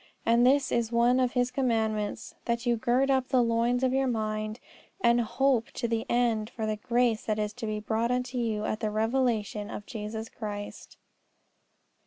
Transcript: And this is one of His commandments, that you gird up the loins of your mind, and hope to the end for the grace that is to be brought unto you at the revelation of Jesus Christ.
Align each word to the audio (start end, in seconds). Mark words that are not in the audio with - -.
And 0.25 0.47
this 0.47 0.71
is 0.71 0.91
one 0.91 1.19
of 1.19 1.33
His 1.33 1.51
commandments, 1.51 2.33
that 2.45 2.65
you 2.65 2.75
gird 2.75 3.11
up 3.11 3.27
the 3.27 3.43
loins 3.43 3.83
of 3.83 3.93
your 3.93 4.07
mind, 4.07 4.59
and 4.99 5.21
hope 5.21 5.69
to 5.73 5.87
the 5.87 6.07
end 6.09 6.49
for 6.49 6.65
the 6.65 6.77
grace 6.77 7.25
that 7.25 7.37
is 7.37 7.53
to 7.53 7.67
be 7.67 7.79
brought 7.79 8.09
unto 8.09 8.39
you 8.39 8.65
at 8.65 8.79
the 8.79 8.89
revelation 8.89 9.69
of 9.69 9.85
Jesus 9.85 10.27
Christ. 10.27 10.97